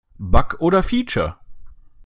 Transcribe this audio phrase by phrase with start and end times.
[0.17, 1.35] Bug oder Feature?